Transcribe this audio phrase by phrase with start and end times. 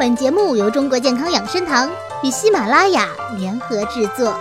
[0.00, 1.86] 本节目由中国健康养生堂
[2.22, 3.06] 与喜马拉雅
[3.36, 4.34] 联合制作。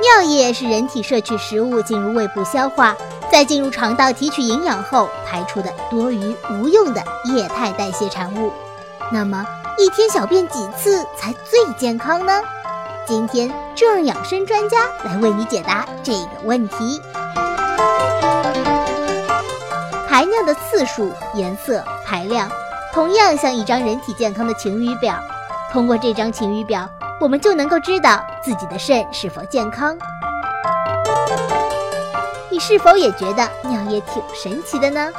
[0.00, 2.96] 尿液是人体摄取食物进入胃部消化，
[3.30, 8.50] 再进入肠道提取营养后排出的多余无用的液态代谢产物。
[9.12, 9.44] 那么，
[9.76, 12.32] 一天小便几次才最健康呢？
[13.06, 16.98] 今天就让养生专家来为你解答这个问题。
[20.08, 22.50] 排尿的次数、颜色、排量，
[22.96, 25.20] 同样像一张人体健康的晴雨表。
[25.70, 26.88] 通过这张晴雨表，
[27.20, 29.94] 我们就能够知道自己的肾是否健康。
[32.48, 35.12] 你是否也觉得尿液挺神奇的呢？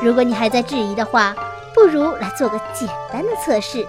[0.00, 1.34] 如果你还在质疑的话，
[1.74, 3.86] 不如来做个简单的测试，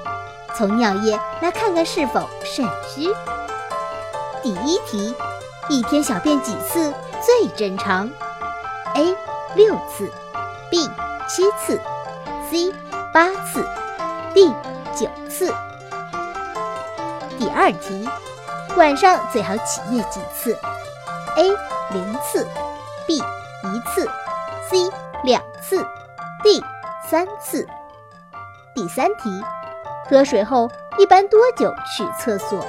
[0.54, 3.08] 从尿液来看看是否肾虚。
[4.44, 5.16] 第一题，
[5.70, 8.10] 一天小便几次最正常
[8.96, 9.16] ？A.
[9.56, 10.12] 六次
[10.70, 10.86] ，B.
[11.30, 11.80] 七次
[12.52, 12.74] ，C.
[13.16, 13.66] 八次
[14.34, 14.50] 第
[14.94, 15.48] 九次。
[17.40, 18.10] 第二题，
[18.76, 20.54] 晚上最好起夜几次
[21.38, 21.48] ？A.
[21.92, 22.46] 零次
[23.08, 23.16] ，B.
[23.16, 24.06] 一次
[24.70, 24.92] ，C.
[25.24, 25.78] 两次
[26.44, 26.62] ，D.
[27.10, 27.66] 三次。
[28.74, 29.30] 第三题，
[30.10, 32.66] 喝水后一般多久去厕所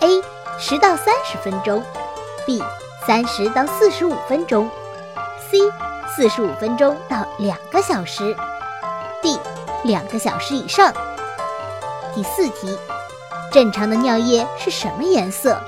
[0.00, 0.22] ？A.
[0.58, 1.84] 十到三十分钟
[2.46, 2.64] ，B.
[3.06, 4.70] 三十到四十五分钟
[5.50, 5.58] ，C.
[6.16, 8.34] 四十五分钟到两个小时
[9.20, 9.38] ，D.
[9.84, 10.92] 两个小时以上。
[12.14, 12.76] 第四题，
[13.52, 15.60] 正常的尿液是什么颜色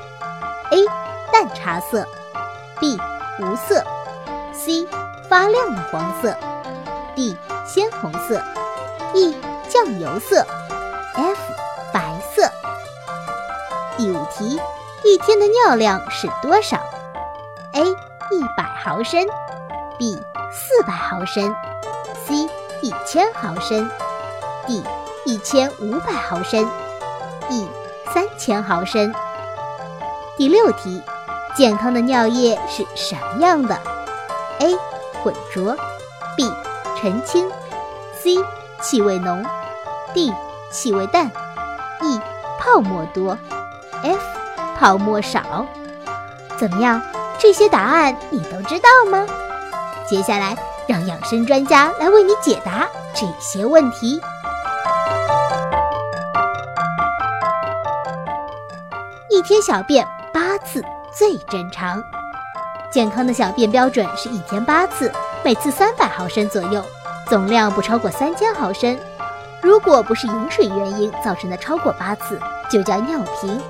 [0.71, 0.85] ？A.
[1.33, 2.07] 淡茶色
[2.81, 2.99] ，B.
[3.41, 3.85] 无色
[4.53, 4.87] ，C.
[5.29, 6.37] 发亮的黄色
[7.15, 7.37] ，D.
[7.65, 8.43] 鲜红色
[9.15, 9.37] ，E.
[9.69, 10.45] 酱油色
[11.15, 11.39] ，F.
[11.93, 12.03] 白
[12.35, 12.51] 色。
[13.97, 14.61] 第五题，
[15.05, 16.79] 一天的尿量是多少
[17.75, 17.83] ？A.
[17.83, 19.25] 一百毫升
[19.99, 20.17] ，B.
[20.53, 21.55] 四百毫升
[22.27, 22.49] ，C
[22.83, 23.89] 一千毫升
[24.67, 24.83] ，D
[25.25, 26.69] 一千五百毫升
[27.51, 27.69] ，E
[28.13, 29.13] 三千毫升。
[30.37, 31.03] 第六题，
[31.57, 33.79] 健康的尿液是什么样的
[34.61, 34.75] ？A
[35.23, 35.77] 浑浊
[36.37, 36.51] ，B
[37.01, 37.51] 澄清
[38.19, 38.37] ，C
[38.81, 39.45] 气味浓
[40.15, 40.33] ，D
[40.73, 41.27] 气味淡
[42.01, 42.21] ，E
[42.59, 43.37] 泡沫多
[44.03, 44.21] ，F
[44.79, 45.67] 泡沫少。
[46.57, 47.01] 怎么样？
[47.39, 49.27] 这些答案你都知道吗？
[50.07, 50.55] 接下来，
[50.91, 54.21] 让养生专家来为你解答这些问题。
[59.29, 60.85] 一天小便八次
[61.17, 62.03] 最正常，
[62.91, 65.13] 健康的小便标准是一天八次，
[65.45, 66.85] 每次三百毫升左右，
[67.29, 68.99] 总量不超过三千毫升。
[69.63, 72.37] 如果不是饮水原因造成的超过八次，
[72.69, 73.63] 就叫尿频。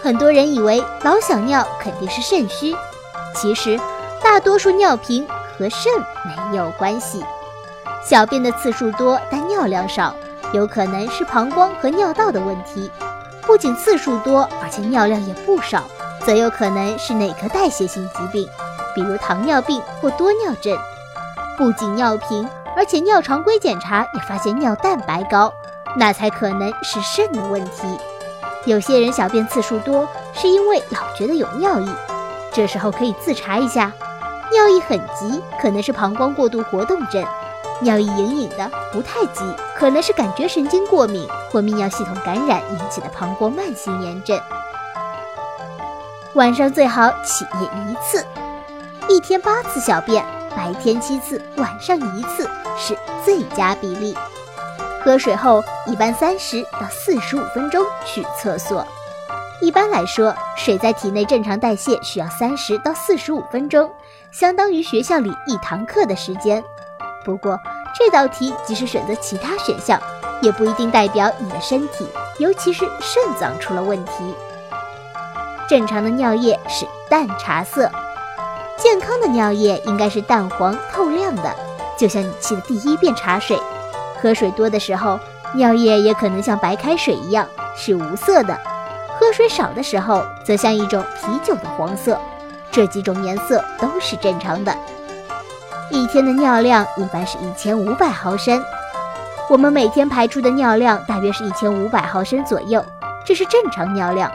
[0.00, 2.72] 很多人以为老想尿肯定是肾虚，
[3.34, 3.76] 其实
[4.22, 5.26] 大多数尿频。
[5.60, 5.92] 和肾
[6.24, 7.22] 没有关系，
[8.02, 10.16] 小便的次数多但尿量少，
[10.54, 12.90] 有可能是膀胱和尿道的问题；
[13.42, 15.84] 不仅次数多，而且尿量也不少，
[16.24, 18.48] 则有可能是内科代谢性疾病，
[18.94, 20.74] 比如糖尿病或多尿症。
[21.58, 25.52] 不仅尿频，而且尿常规检查也发现尿蛋白高，
[25.94, 27.82] 那才可能是肾的问题。
[28.64, 31.90] 有些人小便次数多，是因为老觉得有尿意，
[32.50, 33.92] 这时候可以自查一下。
[34.52, 37.24] 尿意很急，可能是膀胱过度活动症；
[37.80, 39.42] 尿意隐隐的，不太急，
[39.76, 44.38] 可能是感觉神经过敏或泌尿系统感染引起的膀胱慢性炎症。
[46.34, 48.24] 晚上最好起夜一次，
[49.08, 50.24] 一天八次小便，
[50.56, 54.16] 白天七次，晚上一次是最佳比例。
[55.02, 58.86] 喝水后一般三十到四十五分钟去厕所。
[59.62, 63.90] 一般来说，水在体内正常代谢需要三十到四十五分钟，
[64.30, 66.62] 相当于学校里一堂课的时间。
[67.24, 67.58] 不过，
[67.98, 70.00] 这道题即使选择其他选项，
[70.40, 72.06] 也不一定代表你的身体，
[72.38, 74.34] 尤其是肾脏出了问题。
[75.68, 77.90] 正常的尿液是淡茶色，
[78.76, 81.54] 健康的尿液应该是淡黄透亮的，
[81.98, 83.58] 就像你沏的第一遍茶水。
[84.20, 85.18] 喝水多的时候，
[85.54, 88.58] 尿液也可能像白开水一样是无色的。
[89.18, 92.18] 喝水少的时候，则像一种啤酒的黄色。
[92.70, 94.74] 这几种颜色都是正常的。
[95.90, 98.62] 一天的尿量一般是一千五百毫升，
[99.48, 102.84] 我们每天排出的尿量大约是一千五百毫升左右，
[103.24, 104.30] 这是正常尿量。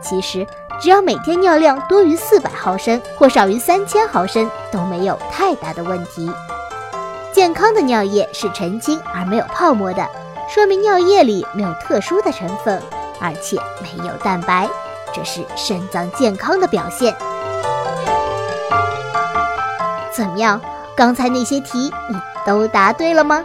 [0.00, 0.46] 其实，
[0.80, 6.30] 只要每天尿量多于四百毫升或少于三千毫升，都没有太大的问题。
[7.32, 10.06] 健康的尿液是澄清而没有泡沫的，
[10.48, 12.80] 说明尿液里没有特殊的成分。
[13.24, 14.68] 而且没有蛋白，
[15.14, 17.14] 这是肾脏健康的表现。
[20.14, 20.60] 怎么样？
[20.94, 23.42] 刚才那些题你都答对了吗？